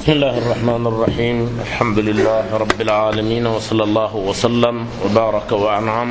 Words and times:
بسم 0.00 0.12
الله 0.12 0.38
الرحمن 0.38 0.86
الرحيم. 0.86 1.60
الحمد 1.60 1.98
لله 1.98 2.56
رب 2.56 2.80
العالمين 2.80 3.44
وصلى 3.46 3.84
الله 3.84 4.16
وسلم 4.16 4.76
وبارك 5.04 5.52
وأنعم 5.52 6.10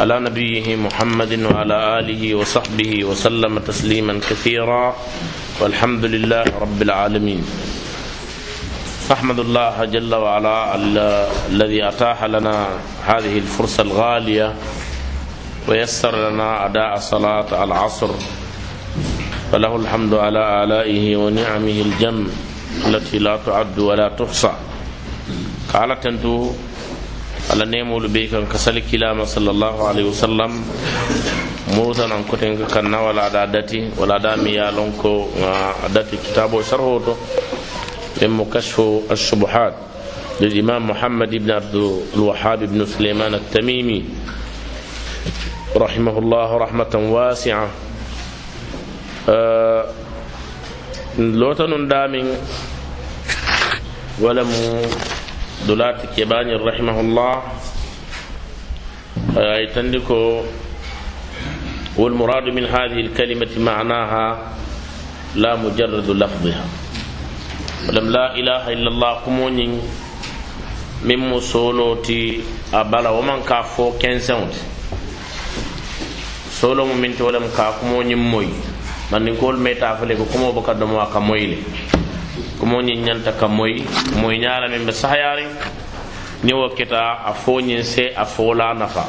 على 0.00 0.14
نبيه 0.20 0.76
محمد 0.76 1.32
وعلى 1.52 1.76
آله 2.00 2.34
وصحبه 2.34 3.04
وسلم 3.04 3.58
تسليما 3.58 4.24
كثيرا. 4.24 4.96
والحمد 5.60 6.04
لله 6.04 6.44
رب 6.48 6.80
العالمين. 6.82 7.44
أحمد 9.12 9.38
الله 9.38 9.84
جل 9.84 10.14
وعلا 10.14 10.56
الذي 11.52 11.88
أتاح 11.88 12.24
لنا 12.24 12.56
هذه 13.04 13.38
الفرصة 13.44 13.82
الغالية 13.82 14.48
ويسر 15.68 16.14
لنا 16.30 16.72
أداء 16.72 16.96
صلاة 17.04 17.52
العصر. 17.52 18.10
فله 19.52 19.76
الحمد 19.76 20.12
على 20.14 20.64
آلائه 20.64 21.16
ونعمه 21.16 21.78
الجم. 21.92 22.32
التي 22.86 23.18
لا 23.18 23.36
تعد 23.46 23.78
ولا 23.78 24.08
تحصى. 24.08 24.52
قال 25.72 26.00
تنتو 26.00 26.52
على 27.50 27.64
نيمول 27.64 28.08
بيك 28.08 28.34
كسل 28.52 28.82
كلام 28.90 29.24
صلى 29.24 29.50
الله 29.50 29.88
عليه 29.88 30.04
وسلم. 30.04 30.52
موسى 31.74 32.06
نان 32.06 32.24
كوتين 32.30 32.60
كنا 32.66 33.00
ولا 33.00 33.28
دادتي 33.28 33.98
ولا 33.98 34.18
دامي 34.18 34.50
يا 34.50 34.70
لونكو 34.70 35.26
داتي 35.94 36.16
كتابو 36.16 36.62
شرحوتو 36.62 37.14
من 38.22 38.46
كشف 38.52 38.80
الشبهات 39.10 39.74
للإمام 40.40 40.90
محمد 40.90 41.30
بن 41.30 41.50
عبد 41.50 41.74
الوهاب 42.14 42.60
بن 42.70 42.86
سليمان 42.86 43.34
التميمي 43.34 44.04
رحمه 45.76 46.18
الله 46.18 46.48
رحمة 46.56 46.94
واسعة. 46.94 47.68
أه 49.28 49.84
lota 51.18 51.66
nun 51.66 51.88
damin 51.88 52.26
wala 54.18 54.44
mu 54.44 54.82
dulati 55.66 56.06
keɓañir 56.14 56.60
rahimahullah 56.60 57.34
ay 59.38 59.70
tandi 59.74 60.00
ko 60.00 60.42
والمراد 61.94 62.50
من 62.50 62.66
هذه 62.66 63.06
الكلمة 63.06 63.54
معناها 63.54 64.26
لا 65.38 65.54
مجرد 65.54 66.10
لفظها. 66.10 66.64
ولم 67.86 68.06
لا 68.10 68.34
إله 68.34 68.62
إلا 68.74 68.88
الله 68.90 69.12
كمونين 69.22 69.72
من 71.06 71.18
مسولوتي 71.30 72.42
أبلا 72.74 73.10
ومن 73.14 73.46
كافو 73.46 73.94
كنسونت. 74.02 74.54
سولو 76.50 76.82
من 76.98 77.14
تولم 77.14 77.54
كافمونين 77.54 78.18
موي. 78.18 78.50
mandinkolu 79.14 79.58
me 79.62 79.74
tafale 79.78 80.16
ko 80.18 80.24
komo 80.26 80.50
boka 80.52 80.74
domo 80.74 80.98
a 80.98 81.06
ka 81.06 81.20
moyi 81.22 81.46
le 81.54 81.58
komo 82.58 82.82
ñiŋ 82.82 82.98
ñanta 83.06 83.32
ka 83.38 83.46
moyi 83.46 83.86
moyi 84.20 84.38
ñala 84.42 84.66
meŋ 84.68 84.82
be 84.86 84.92
sahayari. 84.92 85.46
Niŋ 86.44 86.56
wo 86.60 86.68
keta 86.76 87.24
a 87.24 87.32
fo 87.32 87.60
ñiŋ 87.62 87.82
se 87.82 88.12
a 88.16 88.24
fola 88.26 88.74
nafa. 88.74 89.04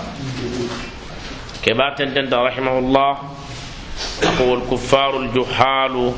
Keba 1.62 1.92
tententa 1.98 2.38
rahimahullah 2.44 3.12
a 4.24 4.30
ko 4.38 4.44
wol 4.46 4.62
kuffaru 4.70 5.20
ljuhalu 5.34 6.14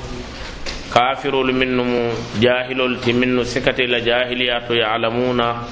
kafirolu 0.94 1.54
minnu 1.54 1.84
mu 1.84 2.02
jahilolu 2.44 3.00
ti 3.02 3.14
minnu 3.14 3.42
sikate 3.46 3.88
la 3.88 4.00
jahiliya 4.00 4.68
to 4.68 4.74
yalamuna. 4.76 5.64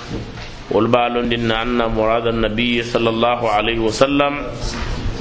Wolu 0.72 0.88
be 0.90 0.98
a 0.98 1.10
londin 1.14 1.46
na 1.48 1.62
anna 1.62 1.86
murada 1.90 2.30
annabiyi 2.34 2.82
sallallahu 2.82 3.46
alayhi 3.46 3.80
wa 3.84 3.92
sallam. 3.92 4.34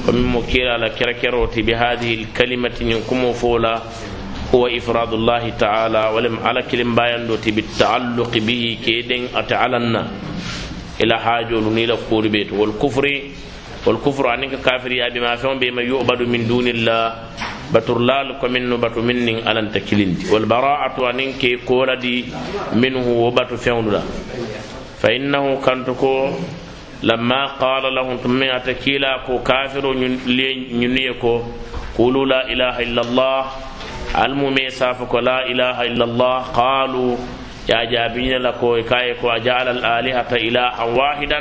ومن 0.07 0.23
مكير 0.37 0.67
على 0.71 0.89
كركروتي 0.89 1.61
بهذه 1.61 2.13
الكلمة 2.13 2.77
ينكم 2.81 3.33
فولا 3.33 3.75
هو 4.55 4.67
إفراد 4.67 5.13
الله 5.13 5.49
تعالى 5.49 6.03
ولم 6.15 6.35
على 6.45 6.61
كلم 6.71 6.95
بايندوتي 6.95 7.51
بالتعلق 7.51 8.31
به 8.37 8.77
كيدن 8.85 9.23
أتعلنا. 9.35 10.03
إلى 11.01 11.15
حاجة 11.19 11.55
لنيل 11.65 11.91
بيت. 12.11 12.53
والكفر 12.53 13.05
والكفر 13.85 14.27
عنك 14.27 14.53
كافر 14.61 14.91
يا 14.91 15.09
بما 15.09 15.35
فهم 15.35 15.59
بما 15.59 15.81
يؤبد 15.81 16.21
من 16.21 16.47
دون 16.47 16.67
الله. 16.67 17.03
بتر 17.73 17.97
لال 17.99 18.37
كمن 18.41 18.77
بتر 18.77 19.01
من 19.01 19.17
على 19.47 19.61
تكلند 19.73 20.17
والبراءة 20.31 20.97
عنك 21.07 21.41
كولدي 21.65 22.17
منه 22.77 23.05
وبتر 23.25 23.57
فهم 23.57 23.85
فإنه 25.01 25.43
كنتكو 25.65 26.13
لما 27.05 27.45
قال 27.61 27.85
لهم 27.95 28.17
ثم 28.17 28.43
أتكيلا 28.43 29.29
كو 29.29 29.45
كافر 29.45 29.93
نيكو 29.93 31.35
قولوا 31.97 32.25
لا 32.25 32.41
إله 32.49 32.75
إلا 32.81 33.01
الله. 33.01 33.41
الممي 34.25 34.69
سافك 34.69 35.13
لا 35.21 35.45
إله 35.45 35.77
إلا 35.93 36.03
الله. 36.03 36.37
قالوا 36.57 37.11
يا 37.69 37.83
جابين 37.85 38.41
لكو 38.41 38.81
كايكو 38.89 39.29
أجعل 39.29 39.67
الآلهة 39.77 40.31
إلها 40.33 40.83
واحدا. 40.83 41.39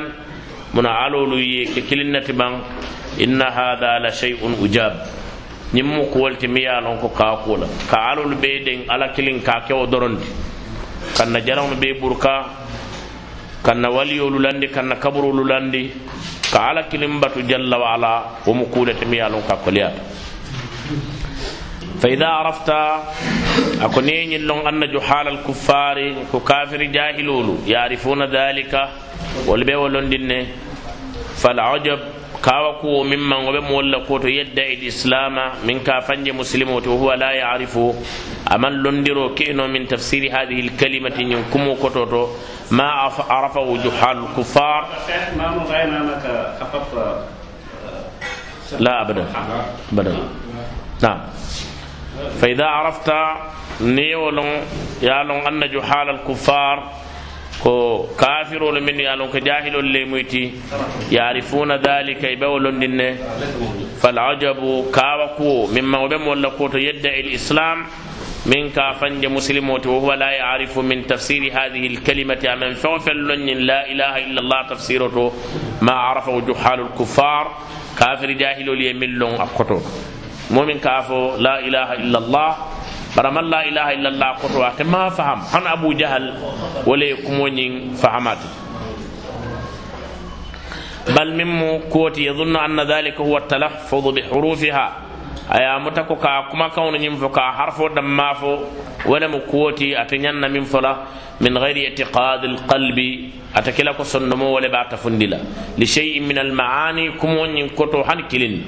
من 0.75 0.87
علو 0.87 1.33
لي 1.33 1.65
ككلنة 1.65 2.29
بان. 2.29 2.53
إن 3.25 3.41
هذا 3.43 3.93
لشيء 4.05 4.41
أجاب. 4.65 4.95
ñimmu 5.75 6.07
ko 6.15 6.19
wolti 6.31 6.47
mi 6.47 6.63
yalon 6.63 7.03
ko 7.03 7.09
kaakula 7.11 7.67
ka 7.91 8.15
alol 8.15 8.35
be 8.39 8.63
den 8.63 8.87
ala 8.87 9.09
kilin 9.11 9.43
ka 9.43 9.67
kewo 9.67 9.87
dorondi 9.91 10.23
kanna 11.19 11.41
jarawno 11.43 11.75
be 11.81 11.99
burka 11.99 12.47
kanna 13.65 13.89
waliyolu 13.91 14.39
landi 14.39 14.69
kanna 14.69 14.97
kaburolu 14.97 15.45
landi 15.45 15.91
ka 16.53 16.69
ala 16.71 16.83
kilimbatu 16.85 17.43
jalla 17.43 17.79
wa 17.79 17.95
ala 17.95 18.11
womu 18.47 18.67
kulete 18.67 19.05
mi 19.05 19.17
yalon 19.17 19.43
ka 19.49 19.57
koliyata 19.57 20.01
fa 22.01 22.09
ida 22.09 22.29
arafta 22.41 22.77
ako 23.85 24.01
neñin 24.01 24.45
lon 24.47 24.67
anna 24.67 24.87
juhala 24.87 25.31
alkuffari 25.31 26.15
ko 26.31 26.41
kafiri 26.41 26.89
jahilolu 26.89 27.63
yarifuna 27.67 28.27
dhalika 28.27 28.89
wol 29.49 29.65
ɓe 29.65 29.75
wo 29.81 29.89
londinne 29.89 30.39
falajab 31.41 32.01
kawa 32.41 32.75
kuwo 32.81 33.05
mimman 33.05 33.45
woɓe 33.47 33.61
mo 33.65 33.77
walla 33.77 34.01
koto 34.07 34.29
yedda 34.29 34.63
lislama 34.81 35.53
min 35.65 35.81
ka 35.81 36.01
fanje 36.03 36.33
muslimo 36.33 36.81
to 36.81 36.91
huwa 36.97 37.17
la 37.17 37.33
yarifu 37.33 37.95
londiro 38.59 39.35
keno 39.35 39.69
min 39.69 39.87
tafsiri 39.87 40.29
hadihi 40.29 40.63
lkalimati 40.69 41.25
ñin 41.25 41.45
kumo 41.51 41.75
kototo 41.77 42.31
ما 42.71 42.89
عرفه 43.29 43.77
جحال 43.85 44.17
الكفار 44.19 44.89
لا 48.81 49.03
أبدا 49.03 49.25
أبدا 49.93 50.15
نعم 51.03 51.21
فإذا 52.41 52.65
عرفت 52.65 53.13
نيولون 53.81 54.47
يالون 55.03 55.47
أن 55.47 55.71
جحال 55.71 56.09
الكفار 56.11 56.91
ko 57.63 58.09
kafirolu 58.19 58.83
min 58.83 58.99
ye 58.99 59.15
lon 59.17 59.31
ko 59.31 59.39
jahilol 59.39 59.87
le 59.87 60.05
muyti 60.05 60.53
yarifuna 61.11 61.79
dhalika 61.79 62.27
e 62.29 62.37
ɓewolon 62.37 62.81
dinne 62.81 63.09
falajabu 64.03 64.91
kawa 64.93 65.29
kuwo 65.39 65.67
mimma 65.69 65.99
o 66.03 66.09
ɓe 66.09 66.19
molla 66.19 66.51
ko 66.51 66.69
to 66.69 66.79
yedda 66.79 67.09
il 67.17 67.33
islam 67.33 67.87
من 68.47 68.71
كافنج 68.71 69.27
مسلموت 69.27 69.87
وهو 69.87 70.13
لا 70.13 70.31
يعرف 70.31 70.79
من 70.79 71.07
تفسير 71.07 71.43
هذه 71.53 71.87
الكلمة 71.87 72.45
من 72.61 72.75
فوفل 72.75 73.17
لا 73.67 73.89
إله 73.89 74.19
إلا 74.29 74.41
الله 74.41 74.61
تفسيرته 74.69 75.33
ما 75.83 75.93
عرفه 75.93 76.41
جحال 76.41 76.81
الكفار. 76.81 77.45
كافر 77.99 78.31
جاهل 78.31 78.79
ليمل 78.79 79.23
أقطو 79.23 79.81
مؤمن 80.51 80.79
كافو 80.79 81.37
لا 81.37 81.59
إله 81.59 81.93
إلا 81.93 82.19
الله. 82.19 82.57
برما 83.17 83.41
لا 83.41 83.69
إله 83.69 83.93
إلا 83.93 84.09
الله 84.09 84.31
قطو 84.43 84.61
ما 84.85 85.09
فهم. 85.09 85.41
عن 85.55 85.67
أبو 85.67 85.93
جهل 85.93 86.35
ولا 86.87 87.05
يكمون 87.05 87.57
فهمات. 87.97 88.39
بل 91.17 91.45
ممو 91.45 91.89
كوتي 91.89 92.25
يظن 92.25 92.57
أن 92.57 92.81
ذلك 92.81 93.21
هو 93.21 93.39
التلفظ 93.39 94.05
بحروفها. 94.09 95.04
Aya 95.55 95.79
muta 95.79 96.03
ko 96.03 96.17
ka 96.19 96.51
kuma 96.51 96.67
kawno 96.71 96.99
ñim 96.99 97.15
fo 97.17 97.29
ka 97.31 97.53
harfo 97.55 97.89
damma 97.89 98.35
fo 98.35 98.59
wala 99.07 99.29
mo 99.29 99.39
kuwoti 99.47 99.95
ata 99.95 100.17
ñanna 100.19 100.49
min 100.51 100.65
fola 100.67 101.07
min 101.41 101.55
gayri 101.55 101.87
itiqad 101.95 102.43
alqalbi 102.45 103.31
ata 103.55 103.71
kila 103.71 103.95
ko 103.95 104.03
sondomo 104.03 104.51
wala 104.51 104.69
ba 104.69 104.87
ta 104.91 104.97
fundila 104.97 105.39
li 105.79 105.87
shay'in 105.87 106.27
min 106.27 106.39
almaani 106.39 107.15
kumo 107.23 107.47
ñin 107.47 107.71
koto 107.71 108.03
han 108.03 108.27
kilin 108.29 108.63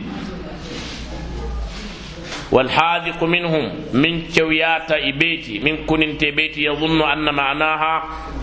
والحاذق 2.53 3.19
منهم 3.25 3.65
من 3.93 4.31
كويات 4.31 4.91
إبيتي 4.93 5.59
من 5.67 5.83
كننت 5.87 6.25
بيتي 6.25 6.63
يظن 6.65 7.03
أن 7.03 7.35
معناها 7.35 7.95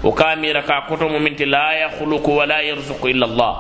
وكاميرا 0.04 0.62
كاكتم 0.62 1.22
من 1.24 1.34
لا 1.48 1.72
يخلق 1.72 2.30
ولا 2.30 2.60
يرزق 2.62 3.00
إلا 3.06 3.26
الله 3.26 3.54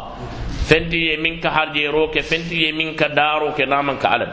فنتي 0.67 1.17
منك 1.17 1.47
حرجي 1.47 1.87
روك 1.87 2.19
فنتي 2.19 2.71
منك 2.71 3.03
داروك 3.03 3.61
نامك 3.61 4.05
علم 4.05 4.31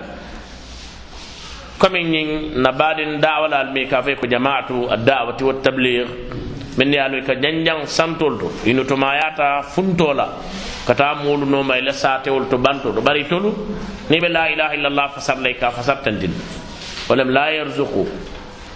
كمن 1.81 2.13
نبادن 2.63 3.21
دعوة 3.21 3.61
الميكا 3.61 4.01
فيك 4.01 4.27
جماعة 4.29 4.71
الدعوة 4.93 5.41
والتبليغ. 5.41 6.07
من 6.79 6.95
يالو 6.95 7.25
كجنجان 7.27 7.89
سانتولتو 7.89 8.69
إنو 8.69 8.83
تماياتا 8.85 9.61
فنتولا. 9.75 10.29
may 10.91 11.81
la 11.83 11.93
satewol 11.93 12.49
to 12.51 12.59
banto 12.59 12.91
do 12.93 13.01
bari 13.01 13.25
tolu 13.25 13.55
ni 14.11 14.19
be 14.19 14.29
la 14.29 14.49
ilaha 14.49 14.75
illallah 14.75 15.07
fasar 15.15 15.39
lay 15.39 15.55
ka 15.55 15.71
fasar 15.71 16.03
tandin 16.03 16.33
walam 17.09 17.31
la 17.31 17.51
yarzuqu 17.51 18.07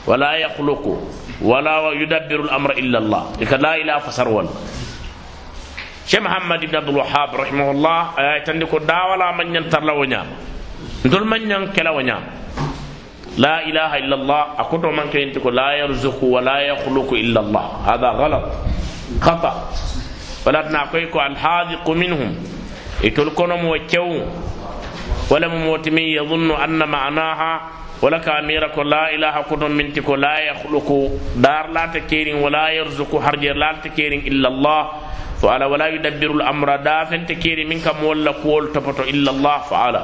ولا 0.05 0.37
يخلق 0.37 0.85
ولا 1.41 1.77
يدبر 1.97 2.41
الأمر 2.45 2.71
إلا 2.77 2.99
الله. 2.99 3.23
إذا 3.41 3.57
لا 3.57 3.73
إله 3.81 3.99
فسر 4.05 4.29
ولا 4.29 4.53
شيخ 6.05 6.21
محمد 6.21 6.61
بن 6.69 6.77
عبد 6.77 6.89
الوهاب 6.93 7.31
رحمه 7.35 7.71
الله 7.71 8.01
تندكو 8.45 8.79
داولا 8.85 9.33
من 9.33 9.49
ينتر 9.57 9.81
لونيا 9.81 10.23
ندول 11.09 11.25
من 11.25 11.41
ينكلا 11.41 11.91
ونيا 11.97 12.19
لا 13.39 13.67
إله 13.67 13.91
إلا 13.97 14.15
الله. 14.15 14.43
أكتو 14.59 14.91
من 14.91 15.11
كنتكو 15.11 15.51
لا 15.51 15.73
يرزق 15.73 16.25
ولا 16.25 16.59
يخلق 16.59 17.11
إلا 17.13 17.41
الله. 17.41 17.67
هذا 17.87 18.09
غلط. 18.09 18.45
خطأ. 19.21 19.55
ولا 20.47 20.71
نقولكو 20.71 21.19
الحاذق 21.21 21.91
منهم. 21.91 22.31
يتلقون 23.05 23.53
موكيو 23.53 24.23
ولا 25.31 25.49
موتمي 25.49 26.03
يظن 26.03 26.51
أن 26.51 26.89
معناها. 26.89 27.61
ولا 28.03 28.19
كاميرا 28.19 28.85
لا 28.85 29.15
إله 29.15 29.43
كتم 29.51 29.71
من 29.71 29.93
تكو 29.93 30.15
لا 30.15 30.39
يخلق. 30.39 30.89
دار 31.37 31.71
لا 31.75 31.87
تكيرين 31.87 32.37
ولا 32.39 32.69
يرزق. 32.69 33.11
حرجر 33.21 33.55
لا 33.57 33.75
تكيرين 33.85 34.21
إلا 34.31 34.49
الله. 34.49 34.83
فعلا 35.43 35.67
ولا 35.67 35.87
يدبر 35.89 36.31
الأمر. 36.31 36.77
دافن 36.77 37.27
تكيري 37.27 37.65
منك 37.65 37.87
مولا 38.03 38.31
قول 38.31 38.73
تفتو 38.73 39.03
إلا 39.03 39.31
الله. 39.31 39.59
فعلا 39.59 40.03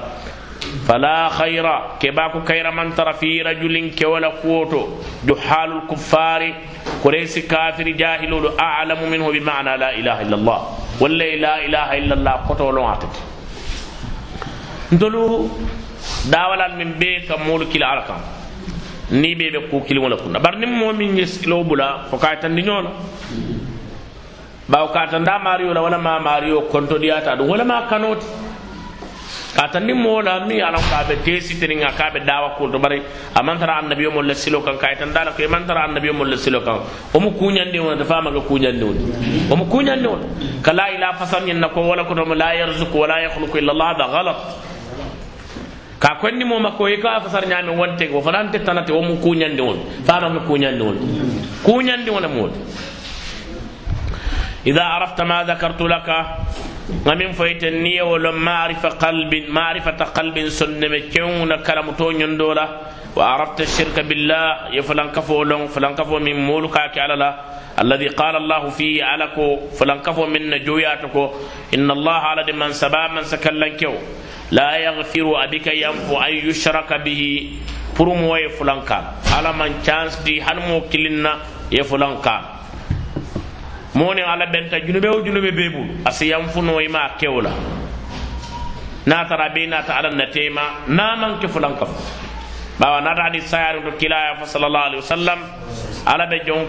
fala 0.86 1.28
hayra 1.30 1.96
keɓa 2.00 2.32
ko 2.32 2.40
kayraman 2.40 2.92
tara 2.96 3.12
fi 3.14 3.42
rajulin 3.42 3.90
kewola 3.94 4.30
kuwoto 4.42 5.00
juhalul 5.26 5.82
kuffari 5.88 6.54
koresi 7.02 7.42
kafiri 7.42 7.94
jahiloɗo 7.94 8.54
alamu 8.58 9.06
minhu 9.10 9.32
bi 9.32 9.40
mana 9.40 9.76
la 9.76 9.92
ilaha 9.94 10.22
illallah 10.22 10.60
walla 11.00 11.24
la 11.40 11.54
ilaha 11.64 11.96
illallah 11.96 12.34
kotolon 12.46 12.90
atati 12.92 13.20
ntolu 14.92 15.50
dawalal 16.30 16.76
min 16.76 16.92
be 16.98 17.24
ka 17.28 17.36
molu 17.36 17.66
kila 17.66 17.86
ala 17.92 18.02
kan 18.02 18.20
ni 19.10 19.34
ɓe 19.34 19.50
ɓe 19.52 19.60
ku 19.70 19.80
kiliwola 19.86 20.16
kunna 20.16 20.38
bari 20.38 20.58
nin 20.58 20.70
momin 20.78 21.16
ye 21.16 21.26
sikilo 21.26 21.64
bula 21.64 22.06
fo 22.10 22.16
ka 22.18 22.36
tandi 22.40 22.62
ñola 22.62 22.90
bawo 24.68 24.88
ka 24.92 25.06
tanda 25.10 25.38
mariyo 25.38 25.74
la 25.74 25.80
wala 25.82 25.98
ma 25.98 26.18
mariyo 26.20 26.62
konto 26.70 26.98
ɗiyata 26.98 27.36
ɗum 27.36 27.48
wala 27.48 27.64
ma 27.64 27.86
kanoti 27.88 28.26
ka 29.54 29.66
tandi 29.68 29.92
mo 29.92 30.20
la 30.22 30.44
mi 30.46 30.60
ala 30.60 30.78
ka 30.78 31.04
be 31.08 31.16
tesi 31.24 31.58
teringa 31.58 31.90
ka 31.96 32.10
be 32.12 32.20
dawa 32.20 32.54
ko 32.56 32.68
to 32.70 32.78
bari 32.78 33.02
amantara 33.34 33.82
annabi 33.82 34.06
mo 34.12 34.20
la 34.22 34.34
silo 34.34 34.60
kan 34.62 34.76
ka 34.78 34.94
tanda 34.98 35.24
la 35.24 35.32
ko 35.32 35.42
amantara 35.42 35.84
annabi 35.88 36.10
mo 36.12 36.24
la 36.24 36.36
silo 36.36 36.60
kan 36.60 36.78
o 37.14 37.18
mu 37.20 37.30
kunyande 37.32 37.78
wona 37.78 37.96
da 37.96 38.04
fama 38.04 38.30
ga 38.30 38.40
kunyande 38.40 38.82
wona 38.84 39.00
o 39.50 39.56
mu 39.56 39.64
kunyande 39.66 40.06
wona 40.06 40.24
kala 40.62 40.90
ila 40.94 41.12
fasan 41.18 41.46
yin 41.48 41.64
ko 41.74 41.80
wala 41.82 42.04
ko 42.04 42.14
to 42.14 42.24
la 42.34 42.54
yarzuqu 42.54 42.94
wala 42.98 43.20
yakhluqu 43.26 43.58
illa 43.58 43.72
allah 43.72 43.90
da 43.98 44.06
ghalat 44.08 44.38
ka 45.98 46.14
konni 46.20 46.44
mo 46.44 46.58
makko 46.60 46.88
e 46.88 46.96
ka 47.02 47.20
fasar 47.20 47.44
nyame 47.46 47.74
wonte 47.76 48.06
ko 48.08 48.20
fanante 48.22 48.62
tanate 48.64 48.90
o 48.92 49.02
mu 49.02 49.16
kunyande 49.18 49.60
won 49.60 49.78
fama 50.06 50.40
ko 50.40 50.46
kunyande 50.54 50.80
won 50.82 50.96
kunyande 51.64 52.10
wona 52.10 52.28
mod 52.28 52.52
إذا 54.66 54.82
عرفت 54.82 55.20
ما 55.24 55.40
ذكرت 55.48 55.80
لك 55.82 56.08
ومن 57.06 57.32
فايت 57.32 57.64
النية 57.64 58.02
ولم 58.02 58.34
معرفة 58.34 58.88
قلب 58.88 59.32
معرفة 59.48 60.00
قلب 60.04 60.48
سنم 60.48 60.94
كون 61.16 61.50
كلام 61.56 61.90
تون 61.90 62.36
دولا 62.36 62.66
وعرفت 63.16 63.60
الشرك 63.60 63.96
بالله 64.08 64.74
يفلان 64.78 65.08
كفو 65.16 65.42
لون 65.42 65.66
فلان 65.66 65.94
كفو 65.94 66.18
من 66.18 66.36
مولك 66.46 66.76
على 66.98 67.14
الله 67.14 67.32
الذي 67.80 68.08
قال 68.20 68.34
الله 68.36 68.62
فيه 68.68 69.04
علىكو 69.04 69.46
فلان 69.78 69.98
كفو 70.06 70.26
من 70.26 70.50
نجوياتكو 70.50 71.24
إن 71.74 71.90
الله 71.90 72.12
على 72.30 72.52
من 72.52 72.72
سبا 72.72 73.08
من 73.14 73.22
سكلنكو 73.24 73.94
لا 74.50 74.70
يغفر 74.76 75.26
أبك 75.44 75.66
ينفو 75.66 76.14
أن 76.20 76.32
يشرك 76.48 76.90
به 77.06 77.22
پرمو 77.98 78.36
يفلان 78.36 78.80
كان 78.88 79.04
على 79.34 79.50
من 79.52 79.70
chance 79.86 80.22
دي 80.24 80.42
هنمو 80.42 80.80
كلنا 80.92 81.32
يفلان 81.72 82.14
كان 82.24 82.42
moni 83.94 84.22
ala 84.22 84.46
benta 84.46 84.80
junube 84.80 85.08
o 85.08 85.22
junube 85.24 85.50
bebul 85.52 85.88
asiyam 86.04 86.48
funo 86.48 86.80
ima 86.80 87.10
kewla 87.18 87.50
na 89.06 89.24
tara 89.28 89.48
be 89.54 89.66
na 89.66 89.82
ta 89.82 89.98
ala 89.98 90.10
natema 90.10 90.86
na 90.88 91.16
man 91.16 91.40
ke 91.40 91.48
fulan 91.48 91.74
kaf 91.78 91.90
bawa 92.78 93.00
na 93.02 93.14
ta 93.14 93.28
di 93.30 93.40
sayar 93.40 93.82
to 93.84 93.92
kila 93.98 94.36
fa 94.38 94.44
sallallahu 94.46 94.84
alaihi 94.88 95.02
wasallam 95.02 95.38
ala 96.06 96.26
be 96.30 96.38
jon 96.46 96.66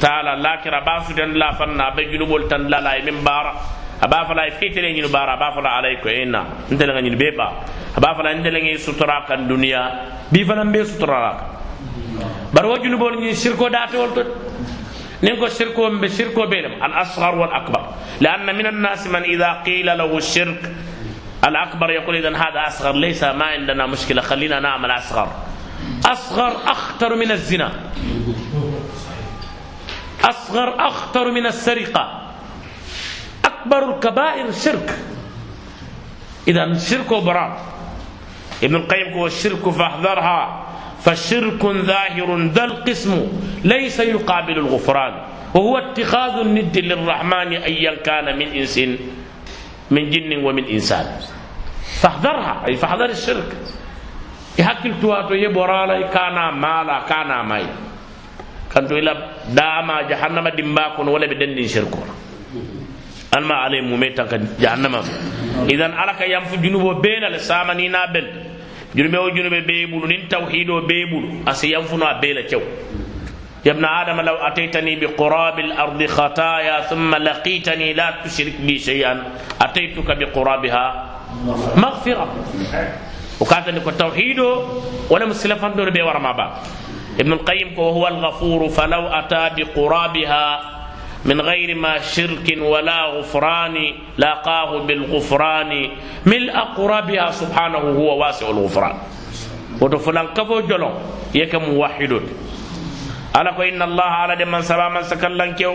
taala 0.00 0.34
lakira 0.36 0.80
ba 0.84 1.04
su 1.06 1.12
den 1.14 1.34
la 1.38 1.52
fanna 1.54 1.90
be 1.94 2.04
junubol 2.10 2.48
tan 2.48 2.68
la 2.68 2.80
la 2.80 2.92
min 3.04 3.22
bara 3.22 3.52
aba 4.00 4.24
fala 4.26 4.50
fitire 4.58 4.92
nyinu 4.92 5.08
bara 5.10 5.34
aba 5.36 5.52
fala 5.54 5.78
alayko 5.78 6.08
inna 6.10 6.44
ndele 6.70 6.92
nga 6.92 7.02
nyinu 7.02 7.16
be 7.16 7.30
ba 7.36 7.52
aba 7.96 8.14
fala 8.16 8.34
ndele 8.34 8.60
ngi 8.62 8.78
sutura 8.78 9.24
kan 9.28 9.46
duniya 9.48 9.82
bi 10.32 10.44
fana 10.44 10.64
be 10.64 10.84
sutura 10.84 11.36
bar 12.52 12.64
wa 12.66 12.78
junubol 12.78 13.14
ngi 13.20 13.34
shirko 13.34 13.68
datol 13.70 14.10
to 14.14 14.22
نينكو 15.22 15.48
شركو 15.48 15.90
بشركو 15.90 16.46
بينهم 16.46 16.84
الأصغر 16.84 17.34
والأكبر. 17.34 17.86
لأن 18.20 18.56
من 18.56 18.66
الناس 18.66 19.06
من 19.06 19.22
إذا 19.22 19.62
قيل 19.66 19.86
له 19.86 20.16
الشرك 20.18 20.72
الأكبر 21.44 21.90
يقول 21.90 22.16
إذا 22.16 22.36
هذا 22.36 22.66
أصغر 22.66 22.94
ليس 22.94 23.24
ما 23.24 23.44
عندنا 23.44 23.86
مشكلة 23.86 24.22
خلينا 24.22 24.60
نعمل 24.60 24.90
أصغر. 24.90 25.28
أصغر 26.06 26.52
أخطر 26.66 27.16
من 27.16 27.30
الزنا. 27.30 27.72
أصغر 30.24 30.86
أخطر 30.86 31.30
من 31.30 31.46
السرقة. 31.46 32.32
أكبر 33.44 33.94
الكبائر 33.94 34.48
الشرك 34.48 34.98
إذا 36.48 36.64
الشرك 36.64 37.14
براء. 37.14 37.60
ابن 38.62 38.74
القيم 38.74 39.12
هو 39.12 39.26
الشرك 39.26 39.68
فاحذرها. 39.68 40.67
فشرك 41.04 41.62
ظاهر 41.62 42.28
ذا 42.54 42.64
القسم 42.64 43.12
ليس 43.64 43.98
يقابل 44.00 44.56
الغفران 44.58 45.14
وهو 45.54 45.78
اتخاذ 45.78 46.34
الند 46.46 46.78
للرحمن 46.78 47.50
أيا 47.62 47.94
كان 48.02 48.38
من 48.38 48.48
إنس 48.52 48.76
من 49.90 50.10
جن 50.10 50.30
ومن 50.44 50.64
إنسان. 50.64 51.06
فاحذرها 52.02 52.64
أي 52.68 52.76
فاحذر 52.76 53.04
الشرك. 53.10 53.50
يحكي 54.58 54.92
تواتو 55.02 55.34
يبورا 55.34 56.00
كان 56.12 56.36
مالا 56.54 56.98
كان 57.08 57.30
ماي. 57.46 57.64
كنتو 58.74 58.94
إلى 58.98 59.12
داما 59.54 60.02
جهنم 60.02 60.48
دمباكون 60.48 61.08
ولا 61.08 61.26
بدن 61.26 61.66
شركون. 61.66 62.08
alma 63.36 63.68
ka 64.16 64.38
idan 65.68 65.92
alaka 65.92 66.24
yam 66.26 66.44
fu 66.46 66.56
junubo 66.56 66.94
bena 67.02 67.28
le 67.28 67.38
samani 67.38 67.88
na 67.88 68.06
bel 68.12 68.26
junube 68.94 69.16
o 69.18 69.30
junube 69.30 69.60
be 69.66 69.86
bulu 69.86 70.06
nin 70.06 70.28
tawhido 70.28 70.86
be 70.86 71.06
bulu 71.10 71.42
asi 71.46 71.70
yam 71.72 71.84
fu 71.84 71.96
na 71.96 72.14
bela 72.20 72.42
cew 72.48 72.62
يا 73.66 73.72
ابن 73.72 73.84
آدم 73.84 74.20
لو 74.20 74.34
أتيتني 74.34 74.96
بقراب 74.96 75.58
الأرض 75.58 76.06
خطايا 76.06 76.80
ثم 76.80 77.14
لقيتني 77.14 77.92
لا 77.92 78.14
تشرك 78.24 78.54
بي 78.62 78.78
شيئا 78.78 79.22
أتيتك 79.60 80.08
بقرابها 80.18 80.84
مغفرة 81.76 82.26
وكانت 83.40 83.68
لك 83.68 83.88
التوحيد 83.88 84.38
ولا 85.10 85.26
مسلفا 85.26 85.68
دون 85.68 85.90
بي 85.90 86.02
ورما 86.02 86.32
ابن 87.20 87.32
القيم 87.32 87.78
وهو 87.78 88.08
الغفور 88.08 88.68
فلو 88.68 89.06
أتى 89.08 89.50
بقرابها 89.56 90.44
من 91.24 91.40
غير 91.40 91.74
ما 91.74 91.98
شرك 91.98 92.46
ولا 92.62 93.04
غفران 93.18 93.76
لاقاه 94.18 94.70
بالغفران 94.86 95.72
ملء 96.26 96.56
قرابها 96.76 97.30
سبحانه 97.30 97.78
هو 97.78 98.08
واسع 98.22 98.46
الغفران. 98.50 98.96
وتفلان 99.80 100.26
كفو 100.34 100.60
جلون 100.60 100.94
يكم 101.34 101.62
موحد 101.70 102.12
على 103.34 103.50
إن 103.68 103.82
الله 103.82 104.04
على 104.04 104.44
من 104.44 104.62
سبا 104.62 104.88
من 104.88 105.02
سكلن 105.02 105.54
كيو 105.54 105.74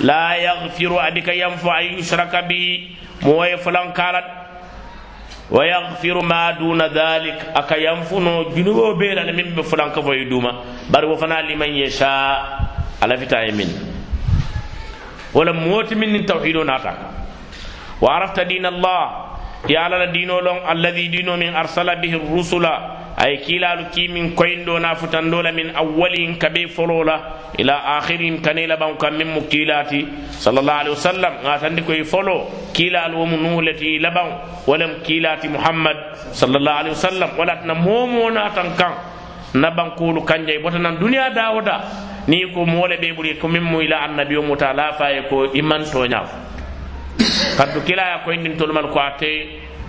لا 0.00 0.34
يغفر 0.36 1.08
أبك 1.08 1.28
ينفع 1.28 1.80
أن 1.80 1.86
يشرك 1.98 2.34
به 2.48 2.64
موي 3.22 3.56
فلان 3.56 3.92
كالت 3.92 4.26
ويغفر 5.50 6.16
ما 6.24 6.50
دون 6.50 6.82
ذلك 6.82 7.38
أكا 7.56 7.76
ينفنو 7.76 8.48
جنوب 8.56 8.98
بيلا 8.98 9.32
من 9.32 9.52
بفلان 9.56 9.90
كفو 9.92 10.12
يدوما 10.12 10.52
بل 10.90 11.04
وفنا 11.04 11.42
لمن 11.42 11.68
يشاء 11.84 12.36
على 13.02 13.14
فتاة 13.16 13.50
منه 13.50 13.93
ولا 15.34 15.52
موت 15.52 15.94
من 15.94 16.26
توحيد 16.26 16.56
ناتا 16.56 16.92
وعرفت 18.02 18.40
دين 18.40 18.66
الله 18.66 19.02
يا 19.70 19.80
على 19.80 20.06
دين 20.12 20.28
لون 20.28 20.58
الذي 20.74 21.06
دين 21.14 21.28
من 21.38 21.50
ارسل 21.56 21.88
به 22.02 22.12
الرسل 22.20 22.66
اي 23.24 23.36
كلا 23.46 23.82
كي 23.94 24.08
من 24.10 24.34
كوين 24.34 24.64
دونا 24.66 24.94
فتن 24.98 25.30
دولا 25.30 25.50
من 25.54 25.70
اولين 25.76 26.34
كبي 26.42 26.66
فرولا 26.66 27.16
إلى 27.60 27.72
اخرين 27.98 28.42
كنيلا 28.42 28.74
بان 28.74 29.12
من 29.18 29.28
مكيلاتي 29.38 30.00
صلى 30.44 30.58
الله 30.60 30.72
عليه 30.82 30.92
وسلم 30.98 31.32
غاتندي 31.46 31.82
كوي 31.86 32.04
فولو 32.04 32.38
كلا 32.76 33.06
الوم 33.06 33.32
نولتي 33.34 33.98
لبان 34.04 34.30
ولم 34.66 34.92
كيلاتي 35.06 35.48
محمد 35.48 35.96
صلى 36.40 36.56
الله 36.58 36.72
عليه 36.80 36.90
وسلم 36.90 37.28
ولا 37.38 37.54
نمومو 37.70 38.28
ناتن 38.34 38.68
كان 38.78 38.92
نبان 39.62 39.88
كولو 39.98 40.20
كانجي 40.26 40.58
بوتنا 40.58 40.90
دنيا 40.98 41.28
داودا 41.38 41.76
ni 42.28 42.50
ko 42.52 42.64
moole 42.66 42.96
ɓe 42.96 43.12
ɓuri 43.16 43.38
ko 43.38 43.48
min 43.48 43.62
muyla 43.62 43.96
annabi 44.04 44.36
o 44.36 44.42
muta 44.42 44.72
laafaye 44.72 45.22
ko 45.28 45.44
imman 45.54 45.82
toñaf 45.84 46.28
kaddu 47.58 47.80
kilaya 47.86 48.18
koyndin 48.24 48.56
tolmal 48.56 48.90
ko 48.90 48.98
ate 49.00 49.30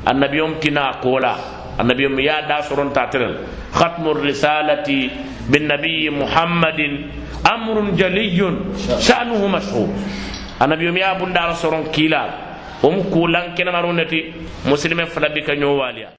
annabi 0.06 0.42
om 0.42 0.56
tina 0.60 0.92
koola 1.02 1.36
annabi 1.80 2.06
om 2.06 2.20
ya 2.20 2.42
da 2.48 2.62
soronta 2.62 3.08
terel 3.12 3.36
khatmu 3.74 4.14
risalati 4.14 5.10
بالنبي 5.46 6.10
محمد 6.10 6.80
أمر 7.54 7.78
جلي 8.02 8.40
شأنه 9.08 9.42
مشهور 9.48 9.90
النبي 10.62 11.00
يا 11.00 11.14
بندار 11.22 11.54
سرون 11.62 11.94
كيلا 11.94 12.22
وم 12.82 13.14
كولان 13.14 13.54
كنا 13.54 13.70
مرونتي 13.72 14.20
مسلم 14.66 15.06
فلا 15.14 15.30
بك 15.30 15.50
نيواليا 15.54 16.10